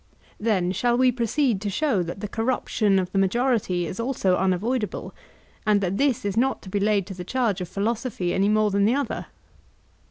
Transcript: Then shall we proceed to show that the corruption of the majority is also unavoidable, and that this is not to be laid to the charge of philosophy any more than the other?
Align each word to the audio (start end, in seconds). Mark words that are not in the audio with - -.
Then 0.39 0.71
shall 0.71 0.97
we 0.97 1.11
proceed 1.11 1.61
to 1.61 1.69
show 1.69 2.01
that 2.01 2.21
the 2.21 2.27
corruption 2.27 2.97
of 2.97 3.11
the 3.11 3.19
majority 3.19 3.85
is 3.85 3.99
also 3.99 4.35
unavoidable, 4.35 5.13
and 5.63 5.79
that 5.81 5.97
this 5.97 6.25
is 6.25 6.35
not 6.35 6.63
to 6.63 6.69
be 6.69 6.79
laid 6.79 7.05
to 7.05 7.13
the 7.13 7.23
charge 7.23 7.61
of 7.61 7.69
philosophy 7.69 8.33
any 8.33 8.49
more 8.49 8.71
than 8.71 8.85
the 8.85 8.95
other? 8.95 9.27